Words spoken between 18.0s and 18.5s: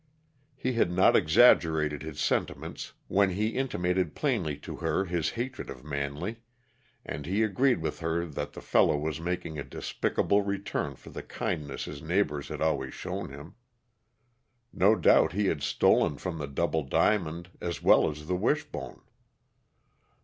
as the